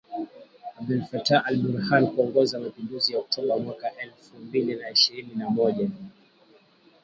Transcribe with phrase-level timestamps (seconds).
[0.77, 5.89] Abdel Fattah al-Burhan kuongoza mapinduzi ya Oktoba mwaka elfu mbili na ishirini na moja